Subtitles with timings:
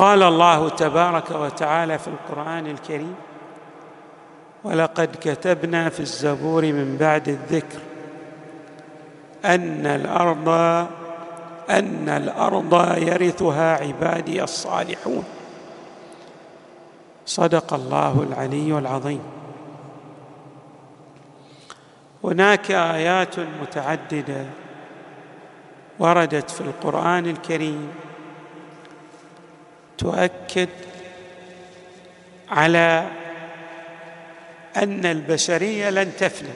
[0.00, 3.14] قال الله تبارك وتعالى في القرآن الكريم
[4.64, 7.78] ولقد كتبنا في الزبور من بعد الذكر
[9.44, 10.48] أن الأرض
[11.70, 15.24] أن الأرض يرثها عبادي الصالحون.
[17.26, 19.22] صدق الله العلي العظيم.
[22.24, 24.46] هناك آيات متعددة
[25.98, 27.88] وردت في القرآن الكريم
[30.00, 30.68] تؤكد
[32.50, 33.06] على
[34.76, 36.48] أن البشرية لن تفنى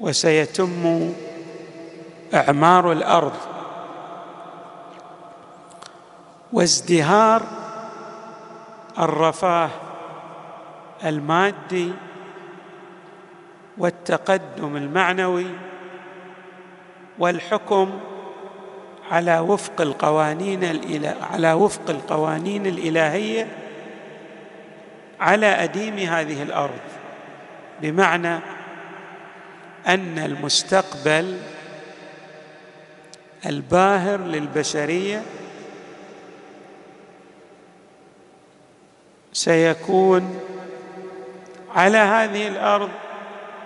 [0.00, 1.12] وسيتم
[2.34, 3.36] إعمار الأرض
[6.52, 7.42] وازدهار
[8.98, 9.70] الرفاه
[11.04, 11.92] المادي
[13.78, 15.46] والتقدم المعنوي
[17.18, 18.00] والحكم
[19.10, 23.46] على وفق القوانين الإله على وفق القوانين الإلهية
[25.20, 26.80] على أديم هذه الأرض.
[27.80, 28.34] بمعنى
[29.86, 31.38] أن المستقبل
[33.46, 35.22] الباهر للبشرية
[39.32, 40.40] سيكون
[41.74, 42.90] على هذه الأرض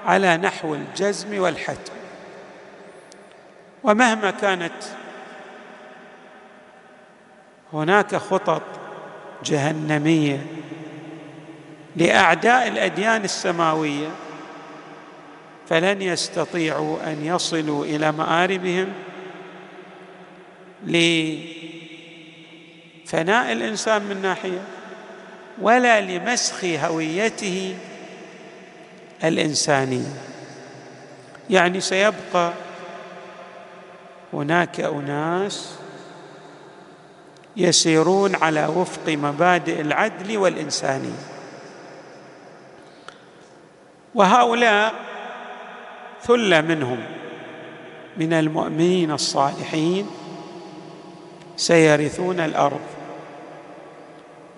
[0.06, 1.92] على نحو الجزم والحتم.
[3.84, 4.72] ومهما كانت
[7.72, 8.62] هناك خطط
[9.44, 10.46] جهنمية
[11.96, 14.08] لأعداء الأديان السماوية
[15.68, 18.88] فلن يستطيعوا أن يصلوا إلى مآربهم
[23.04, 24.62] لفناء الإنسان من ناحية
[25.60, 27.76] ولا لمسخ هويته
[29.24, 30.12] الإنسانية.
[31.50, 32.52] يعني سيبقى
[34.32, 35.78] هناك أناس
[37.56, 41.18] يسيرون على وفق مبادئ العدل والإنسانية.
[44.14, 44.94] وهؤلاء
[46.22, 46.98] ثلة منهم
[48.16, 50.06] من المؤمنين الصالحين
[51.56, 52.80] سيرثون الأرض.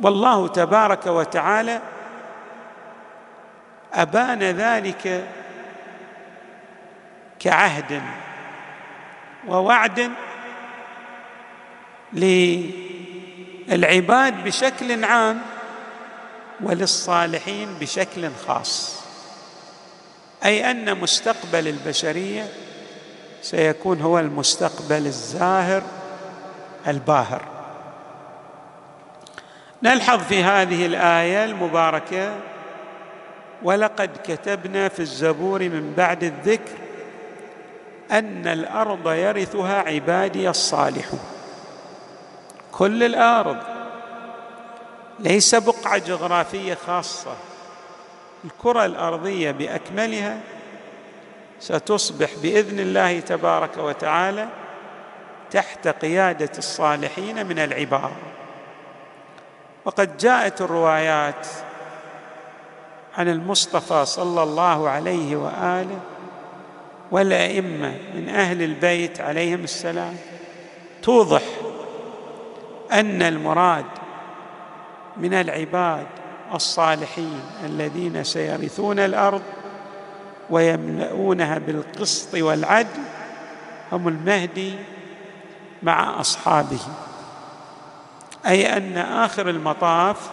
[0.00, 1.80] والله تبارك وتعالى
[3.92, 5.24] أبان ذلك
[7.40, 8.02] كعهد
[9.48, 10.10] ووعد
[13.68, 15.40] للعباد بشكل عام
[16.60, 19.00] وللصالحين بشكل خاص.
[20.44, 22.48] أي أن مستقبل البشرية
[23.42, 25.82] سيكون هو المستقبل الزاهر
[26.86, 27.42] الباهر.
[29.82, 32.34] نلحظ في هذه الآية المباركة
[33.62, 36.78] ولقد كتبنا في الزبور من بعد الذكر
[38.10, 41.37] أن الأرض يرثها عبادي الصالحون
[42.78, 43.56] كل الأرض.
[45.18, 47.36] ليس بقعة جغرافية خاصة.
[48.44, 50.40] الكرة الأرضية بأكملها
[51.60, 54.48] ستصبح بإذن الله تبارك وتعالى
[55.50, 58.10] تحت قيادة الصالحين من العباد
[59.84, 61.46] وقد جاءت الروايات
[63.16, 66.00] عن المصطفى صلى الله عليه وآله
[67.10, 70.16] والأئمة من أهل البيت عليهم السلام
[71.02, 71.42] توضح
[72.92, 73.84] أن المراد
[75.16, 76.06] من العباد
[76.54, 79.42] الصالحين الذين سيرثون الأرض
[80.50, 83.02] ويملؤونها بالقسط والعدل
[83.92, 84.74] هم المهدي
[85.82, 86.80] مع أصحابه.
[88.46, 90.30] أي أن آخر المطاف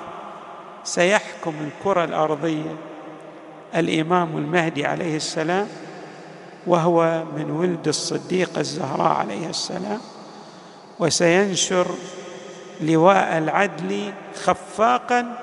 [0.83, 2.75] سيحكم الكرة الأرضية.
[3.75, 5.67] الإمام المهدي عليه السلام
[6.67, 9.99] وهو من ولد الصديق الزهراء عليه السلام
[10.99, 11.87] وسينشر
[12.81, 14.13] لواء العدل
[14.43, 15.35] خفاقا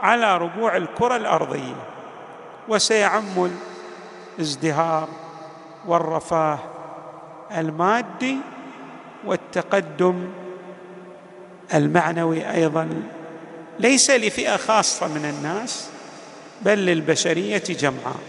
[0.00, 1.76] على ربوع الكرة الأرضية
[2.68, 3.50] وسيعم
[4.38, 5.08] الازدهار
[5.86, 6.58] والرفاه
[7.56, 8.36] المادي
[9.24, 10.28] والتقدم
[11.74, 13.02] المعنوي أيضا.
[13.78, 15.88] ليس لفئة خاصة من الناس
[16.62, 18.20] بل للبشرية جمعاء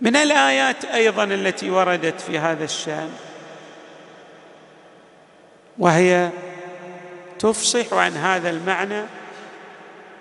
[0.00, 3.10] من الآيات أيضا التي وردت في هذا الشأن
[5.78, 6.30] وهي
[7.38, 9.02] تفصح عن هذا المعنى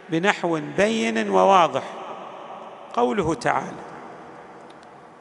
[0.10, 1.84] بنحو بين وواضح.
[2.94, 3.82] قوله تعالى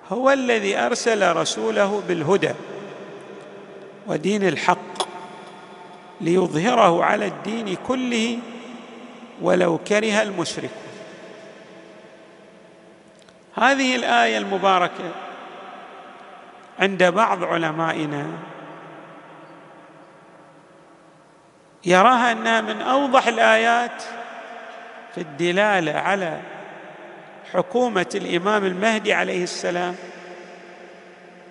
[0.08, 2.54] هو الذي أرسل رسوله بالهدى
[4.06, 5.02] ودين الحق
[6.20, 8.38] ليظهره على الدين كله
[9.42, 10.70] ولو كره المشركون.
[13.54, 15.10] هذه الآية المباركة
[16.78, 18.26] عند بعض علمائنا
[21.84, 24.02] يراها أنها من أوضح الآيات
[25.14, 26.40] في الدلالة على
[27.52, 29.94] حكومة الإمام المهدي عليه السلام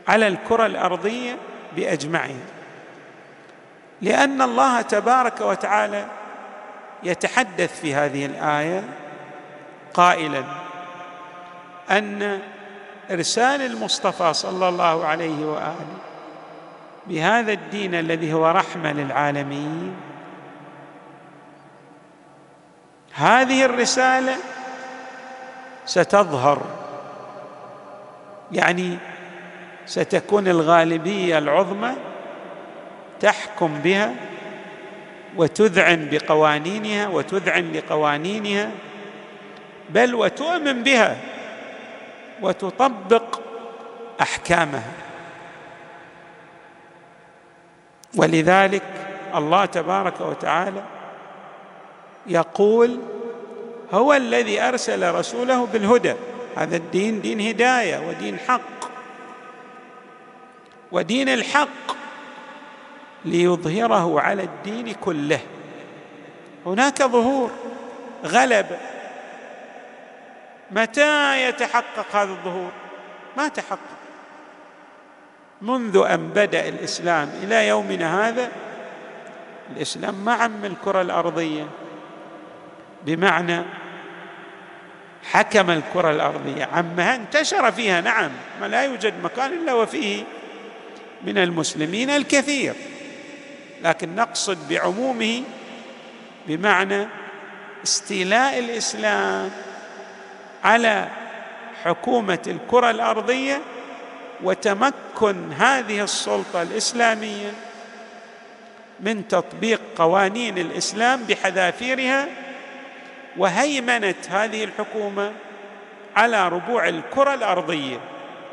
[0.07, 1.37] على الكرة الأرضية
[1.75, 2.45] بأجمعها.
[4.01, 6.05] لأن الله تبارك وتعالى
[7.03, 8.83] يتحدث في هذه الآية
[9.93, 10.43] قائلا
[11.91, 12.39] أن
[13.11, 15.97] إرسال المصطفى صلى الله عليه وآله
[17.07, 19.95] بهذا الدين الذي هو رحمة للعالمين
[23.19, 24.35] هذه الرسالة
[25.85, 26.61] ستظهر.
[28.51, 28.97] يعني
[29.85, 31.95] ستكون الغالبية العظمى
[33.19, 34.13] تحكم بها
[35.35, 38.71] وتذعن بقوانينها وتذعن لقوانينها
[39.89, 41.17] بل وتؤمن بها
[42.41, 43.39] وتطبق
[44.21, 44.91] أحكامها.
[48.15, 48.83] ولذلك
[49.35, 50.98] الله تبارك وتعالى
[52.29, 52.99] يقول
[53.91, 56.13] هو الذي أرسل رسوله بالهدى.
[56.55, 58.61] هذا الدين دين هداية ودين حق.
[60.91, 61.97] ودين الحق
[63.25, 65.39] ليظهره على الدين كله.
[66.65, 67.51] هناك ظهور
[68.25, 68.65] غلب.
[70.71, 72.71] متى يتحقق هذا الظهور؟
[73.37, 73.79] ما تحقق.
[75.61, 78.51] منذ أن بدأ الإسلام إلى يومنا هذا
[79.75, 81.67] الإسلام ما عم الكرة الأرضية.
[83.05, 83.61] بمعنى
[85.31, 86.65] حكم الكرة الأرضية.
[86.65, 88.31] عمها انتشر فيها نعم
[88.61, 90.23] ما لا يوجد مكان إلا وفيه
[91.23, 92.75] من المسلمين الكثير.
[93.83, 95.43] لكن نقصد بعمومه
[96.47, 97.07] بمعنى
[97.83, 99.51] استيلاء الإسلام
[100.63, 101.07] على
[101.83, 103.61] حكومة الكرة الأرضية
[104.43, 107.51] وتمكن هذه السلطة الإسلامية
[108.99, 112.27] من تطبيق قوانين الإسلام بحذافيرها
[113.37, 115.33] وهيمنه هذه الحكومة
[116.15, 117.99] على ربوع الكرة الأرضية.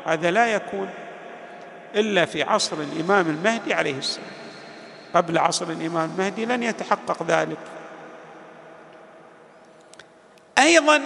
[0.05, 0.89] هذا لا يكون
[1.95, 4.29] إلا في عصر الإمام المهدي عليه السلام.
[5.13, 7.57] قبل عصر الإمام المهدي لن يتحقق ذلك.
[10.57, 11.01] أيضا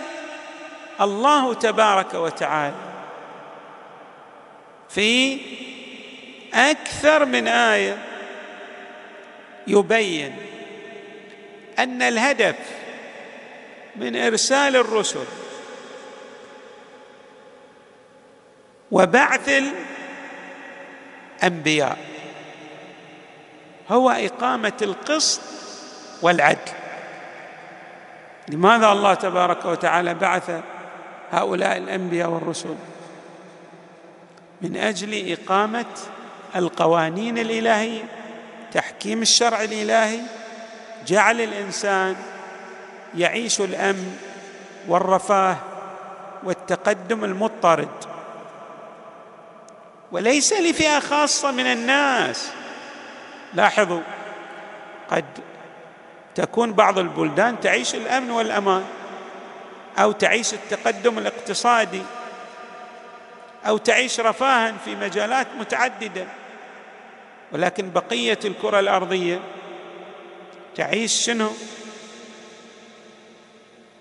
[1.01, 2.75] الله تبارك وتعالى
[4.89, 5.39] في
[6.53, 7.97] أكثر من آية
[9.67, 10.35] يبين
[11.79, 12.55] أن الهدف
[13.95, 15.25] من إرسال الرسل.
[18.91, 19.63] وبعث
[21.43, 21.97] الأنبياء.
[23.89, 25.41] هو إقامة القسط
[26.21, 26.71] والعدل.
[28.49, 30.51] لماذا الله تبارك وتعالى بعث
[31.31, 32.75] هؤلاء الأنبياء والرسل؟
[34.61, 35.85] من أجل إقامة
[36.55, 38.03] القوانين الإلهية
[38.71, 40.19] تحكيم الشرع الإلهي
[41.07, 42.15] جعل الإنسان
[43.15, 44.17] يعيش الأمن
[44.87, 45.57] والرفاه
[46.43, 47.89] والتقدم المضطرد.
[50.11, 52.51] وليس لفئة خاصة من الناس.
[53.53, 54.01] لاحظوا
[55.09, 55.25] قد
[56.35, 58.85] تكون بعض البلدان تعيش الأمن والأمان
[59.97, 62.01] أو تعيش التقدم الاقتصادي
[63.67, 66.25] أو تعيش رفاها في مجالات متعددة.
[67.51, 69.39] ولكن بقية الكرة الأرضية
[70.75, 71.49] تعيش شنو؟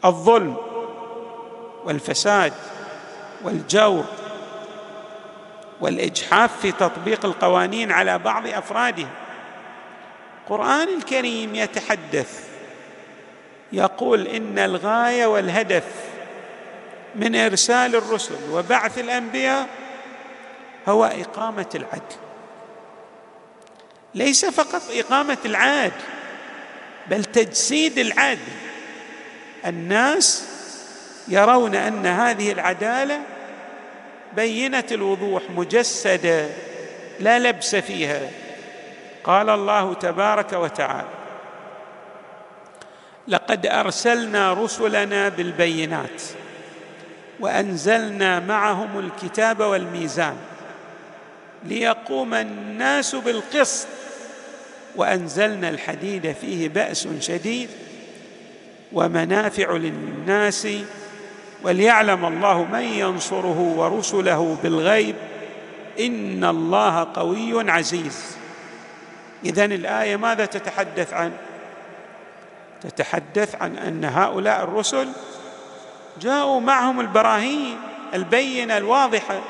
[0.05, 0.57] الظلم
[1.85, 2.53] والفساد
[3.43, 4.05] والجور
[5.81, 9.11] والإجحاف في تطبيق القوانين على بعض افرادها
[10.43, 12.49] القرآن الكريم يتحدث
[13.73, 15.85] يقول إن الغاية والهدف
[17.15, 19.69] من إرسال الرسل وبعث الأنبياء
[20.89, 22.17] هو إقامة العدل.
[24.15, 25.93] ليس فقط إقامة العدل
[27.07, 28.70] بل تجسيد العدل.
[29.67, 30.45] الناس
[31.29, 33.21] يرون أن هذه العدالة
[34.37, 36.47] بينة الوضوح مجسدة
[37.21, 38.21] لا لبس فيها.
[39.25, 41.09] قال الله تبارك وتعالى
[43.29, 46.23] لقد أرسلنا رسلنا بالبينات
[47.41, 50.37] وأنزلنا معهم الكتاب والميزان
[51.65, 53.87] ليقوم الناس بالقسط
[54.97, 57.69] وأنزلنا الحديد فيه بأس شديد
[58.93, 60.69] ومنافع للناس
[61.63, 65.17] وليعلم الله من ينصره ورسله بالغيب.
[66.01, 68.37] إن الله قوي عزيز.
[69.45, 71.33] اذا الآية ماذا تتحدث عن؟
[72.81, 75.09] تتحدث عن أن هؤلاء الرسل
[76.21, 77.77] جاءوا معهم البراهين
[78.15, 79.41] البينة الواضحة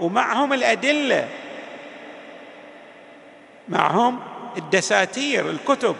[0.00, 1.28] ومعهم الأدلة
[3.68, 4.20] معهم
[4.56, 5.96] الدساتير الكتب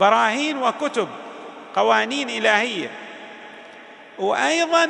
[0.00, 1.08] براهين وكتب.
[1.76, 2.90] قوانين إلهية.
[4.18, 4.88] وأيضا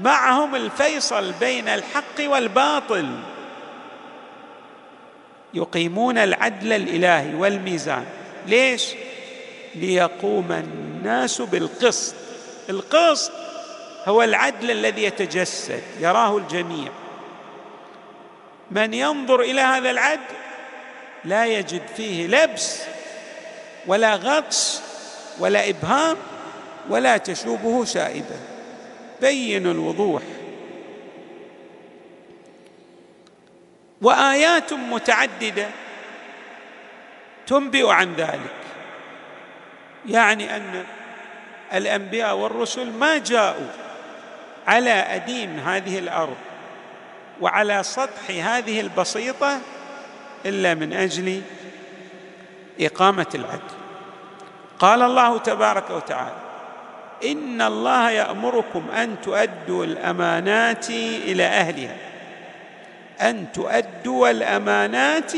[0.00, 3.18] معهم الفيصل بين الحق والباطل.
[5.54, 8.06] يقيمون العدل الإلهي والميزان.
[8.46, 8.86] ليش؟
[9.74, 12.14] ليقوم الناس بالقسط.
[12.68, 13.32] القسط
[14.04, 16.88] هو العدل الذي يتجسد يراه الجميع.
[18.70, 20.20] من ينظر إلى هذا العدل
[21.24, 22.82] لا يجد فيه لبس
[23.86, 24.82] ولا غطس
[25.38, 26.16] ولا إبهام
[26.88, 28.38] ولا تشوبه شائبه
[29.20, 30.22] بين الوضوح.
[34.02, 35.68] وآيات متعددة
[37.46, 38.62] تنبئ عن ذلك.
[40.06, 40.84] يعني أن
[41.72, 43.70] الأنبياء والرسل ما جاءوا
[44.66, 46.36] على أديم هذه الأرض
[47.40, 49.60] وعلى سطح هذه البسيطة
[50.46, 51.42] إلا من أجل
[52.80, 53.81] إقامة العدل.
[54.82, 56.42] قال الله تبارك وتعالى
[57.24, 60.90] إن الله يأمركم أن تؤدوا الأمانات
[61.30, 61.96] إلى أهلها.
[63.20, 65.32] أن تؤدوا الأمانات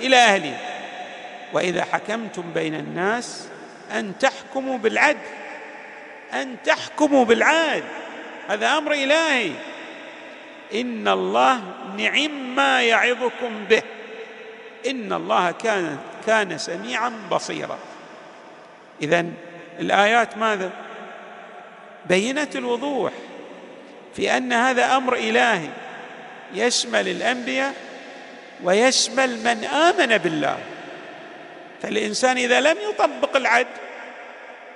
[0.00, 0.60] إلى أهلها.
[1.52, 3.48] وإذا حكمتم بين الناس
[3.92, 5.18] أن تحكموا بالعدل
[6.32, 7.82] أن تحكموا بالعدل
[8.48, 9.52] هذا أمر إلهي.
[10.74, 11.60] إن الله
[11.98, 13.82] نعم ما يعظكم به.
[14.86, 17.78] إن الله كان كان سميعا بصيرا.
[19.02, 19.26] اذا
[19.80, 20.70] الآيات ماذا؟
[22.06, 23.12] بينت الوضوح
[24.16, 25.68] في أن هذا أمر إلهي
[26.54, 27.74] يشمل الأنبياء
[28.62, 30.58] ويشمل من آمن بالله.
[31.82, 33.68] فالإنسان إذا لم يطبق العدل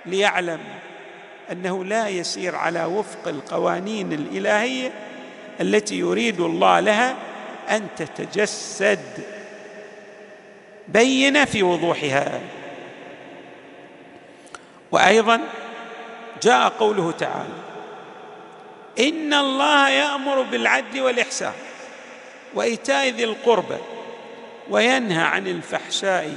[0.07, 0.61] ليعلم
[1.53, 4.91] أنه لا يسير على وفق القوانين الإلهية
[5.61, 7.17] التي يريد الله لها
[7.71, 8.99] أن تتجسد.
[10.89, 12.41] بين في وضوحها.
[14.93, 15.41] وأيضا
[16.43, 17.59] جاء قوله تعالى
[18.99, 21.53] إن الله يأمر بالعدل والإحسان
[22.55, 23.79] وإيتاء ذي القربى
[24.71, 26.37] وينهى عن الفحشاء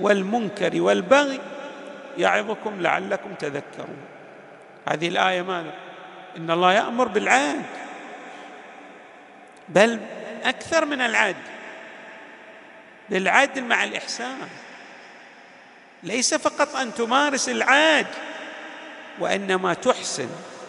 [0.00, 1.40] والمنكر والبغي
[2.18, 3.96] يعظكم لعلكم تذكرون.
[4.88, 5.74] هذه الآية ماذا؟
[6.36, 7.62] إن الله يأمر بالعدل
[9.68, 10.00] بل
[10.44, 11.36] أكثر من العدل
[13.10, 14.48] بالعدل مع الإحسان.
[16.02, 18.06] ليس فقط أن تمارس العدل
[19.20, 20.28] وإنما تحسن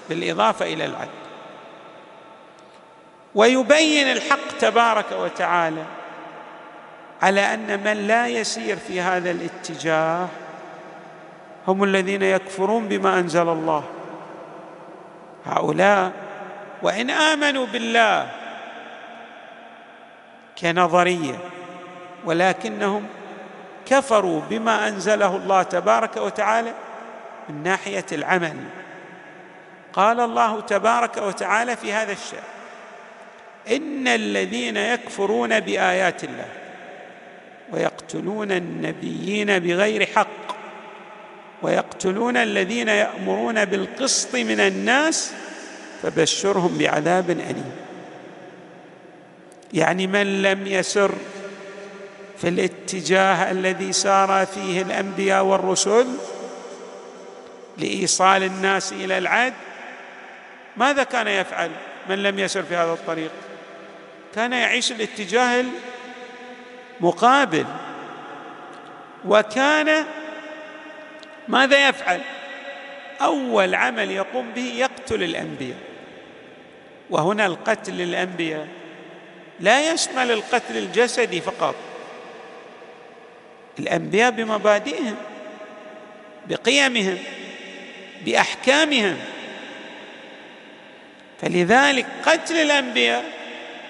[0.10, 1.24] بالإضافة إلى العدل
[3.36, 5.84] ويبين الحق تبارك وتعالى
[7.22, 10.28] على أن من لا يسير في هذا الاتجاه
[11.68, 13.84] هم الذين يكفرون بما أنزل الله.
[15.46, 16.12] هؤلاء
[16.82, 18.30] وإن آمنوا بالله
[20.58, 21.36] كنظرية
[22.26, 23.08] ولكنهم
[23.86, 26.74] كفروا بما أنزله الله تبارك وتعالى
[27.50, 28.56] من ناحية العمل.
[29.94, 32.54] قال الله تبارك وتعالى في هذا الشأن
[33.72, 36.48] إن الذين يكفرون بآيات الله
[37.72, 40.56] ويقتلون النبيين بغير حق
[41.62, 45.34] ويقتلون الذين يأمرون بالقسط من الناس
[46.02, 47.72] فبشرهم بعذاب أليم.
[49.74, 51.12] يعني من لم يسر
[52.44, 56.08] في الاتجاه الذي سار فيه الأنبياء والرسل
[57.78, 59.54] لإيصال الناس إلى العدل
[60.78, 61.72] ماذا كان يفعل؟
[62.10, 63.32] من لم يسر في هذا الطريق؟
[64.36, 65.66] كان يعيش الاتجاه
[67.00, 67.66] المقابل.
[69.26, 70.06] وكان
[71.48, 72.22] ماذا يفعل؟
[73.22, 75.80] أول عمل يقوم به يقتل الأنبياء.
[77.10, 78.68] وهنا القتل للأنبياء
[79.60, 81.76] لا يشمل القتل الجسدي فقط.
[83.80, 85.16] الأنبياء بمبادئهم
[86.48, 87.18] بقيمهم
[88.26, 89.18] بأحكامهم.
[91.42, 93.24] فلذلك قتل الأنبياء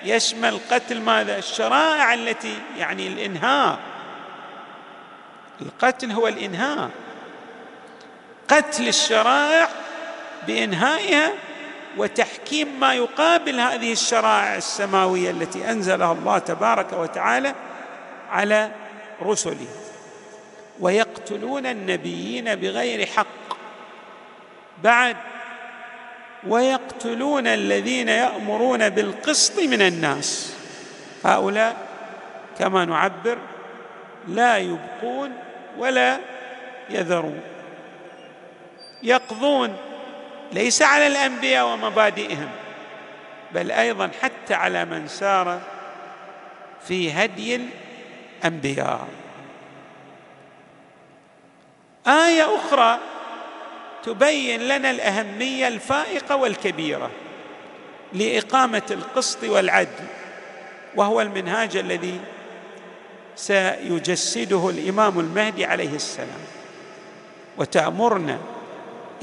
[0.05, 3.79] يشمل قتل ماذا؟ الشرائع التي يعني الإنهاء.
[5.61, 6.89] القتل هو الإنهاء.
[8.49, 9.69] قتل الشرائع
[10.47, 11.31] بإنهائها
[11.97, 17.55] وتحكيم ما يقابل هذه الشرائع السماوية التي أنزلها الله تبارك وتعالى
[18.31, 18.71] على
[19.23, 19.67] رسله.
[20.79, 23.57] ويقتلون النبيين بغير حق.
[24.83, 25.17] بعد
[26.47, 30.55] ويقتلون الذين يأمرون بالقسط من الناس.
[31.25, 31.75] هؤلاء
[32.59, 33.37] كما نعبر
[34.27, 35.31] لا يبقون
[35.77, 36.19] ولا
[36.89, 37.41] يذرون.
[39.03, 39.77] يقضون
[40.51, 42.49] ليس على الأنبياء ومبادئهم
[43.51, 45.61] بل أيضا حتى على من سار
[46.87, 47.61] في هدي
[48.43, 49.07] الأنبياء.
[52.07, 52.99] آية أخرى
[54.03, 57.11] تبين لنا الأهمية الفائقة والكبيرة
[58.13, 60.05] لإقامة القسط والعدل
[60.95, 62.19] وهو المنهاج الذي
[63.35, 66.43] سيجسده الإمام المهدي عليه السلام.
[67.57, 68.39] وتأمرنا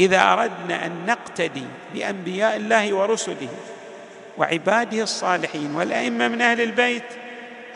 [0.01, 3.49] إذا أردنا أن نقتدي بأنبياء الله ورسله
[4.39, 7.05] وعباده الصالحين والأئمة من أهل البيت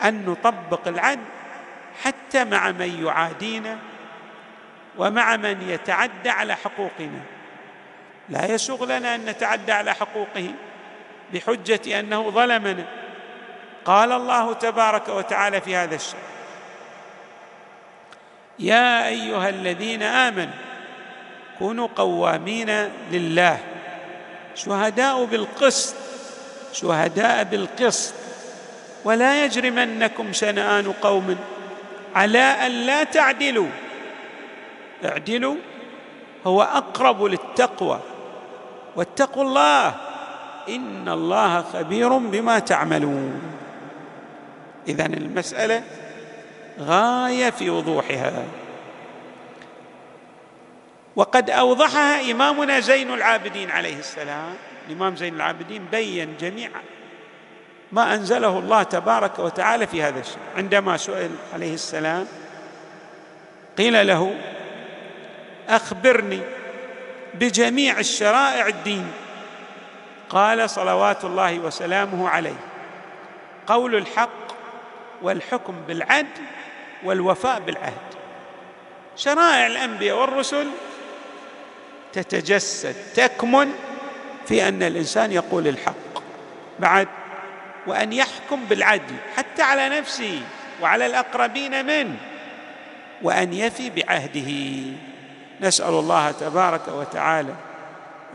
[0.03, 1.34] أن نطبق العدل
[2.03, 3.77] حتى مع من يعادينا
[4.97, 7.21] ومع من يتعدى على حقوقنا.
[8.29, 10.51] لا يسوغ لنا أن نتعدى على حقوقه
[11.33, 12.85] بحجة أنه ظلمنا.
[13.85, 16.19] قال الله تبارك وتعالى في هذا الشأن
[18.59, 20.53] يا أيها الذين آمنوا
[21.59, 22.69] كونوا قوامين
[23.11, 23.59] لله.
[24.55, 25.95] شهداء بالقسط
[26.73, 28.13] شهداء بالقسط.
[29.03, 31.37] ولا يجرمنكم شنآن قوم
[32.15, 33.69] على أن لا تعدلوا.
[35.05, 35.55] اعدلوا
[36.47, 37.99] هو أقرب للتقوى.
[38.95, 39.87] واتقوا الله
[40.69, 43.41] إن الله خبير بما تعملون.
[44.87, 45.83] إذن المسألة
[46.79, 48.43] غاية في وضوحها.
[51.15, 54.53] وقد أوضحها إمامنا زين العابدين عليه السلام.
[54.87, 56.69] الإمام زين العابدين بين جميع
[57.91, 60.37] ما أنزله الله تبارك وتعالى في هذا الشيء.
[60.57, 62.27] عندما سئل عليه السلام
[63.77, 64.35] قيل له
[65.69, 66.39] أخبرني
[67.33, 69.11] بجميع الشرائع الدين.
[70.29, 72.59] قال صلوات الله وسلامه عليه
[73.67, 74.29] قول الحق
[75.21, 76.41] والحكم بالعدل
[77.03, 78.05] والوفاء بالعهد.
[79.15, 80.67] شرائع الأنبياء والرسل
[82.13, 83.73] تتجسد تكمن
[84.45, 86.23] في أن الإنسان يقول الحق.
[86.79, 87.07] بعد
[87.87, 90.41] وأن يحكم بالعدل حتى على نفسه
[90.81, 92.15] وعلى الأقربين منه
[93.21, 94.51] وأن يفي بعهده.
[95.61, 97.53] نسأل الله تبارك وتعالى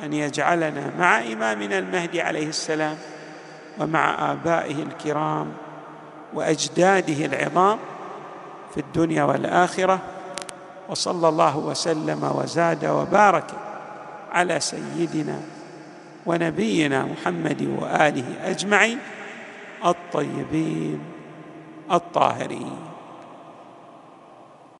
[0.03, 2.99] أن يجعلنا مع إمامنا المهدي عليه السلام
[3.79, 5.53] ومع آبائه الكرام
[6.35, 7.79] وأجداده العظام
[8.75, 9.99] في الدنيا والآخرة
[10.89, 13.51] وصلى الله وسلم وزاد وبارك
[14.33, 15.41] على سيدنا
[16.27, 18.99] ونبينا محمد وآله أجمعين.
[19.85, 21.01] الطيبين
[21.93, 22.90] الطاهرين.